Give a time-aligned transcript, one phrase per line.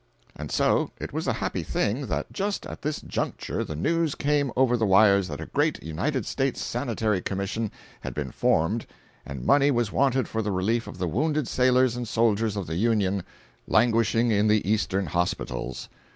[0.35, 4.51] And so it was a happy thing that just at this juncture the news came
[4.55, 8.87] over the wires that a great United States Sanitary Commission had been formed
[9.27, 12.77] and money was wanted for the relief of the wounded sailors and soldiers of the
[12.77, 13.21] Union
[13.67, 15.87] languishing in the Eastern hospitals.